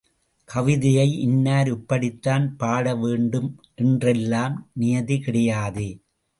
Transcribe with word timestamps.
கவிதையை 0.49 1.19
இன்னார் 1.19 1.67
இப்படித்தான் 1.67 2.57
பாட 2.57 2.95
வேண்டும் 2.95 3.49
என்றெல்லாம் 3.75 4.69
நியதி 4.73 5.19
கிடையாதே. 5.19 5.89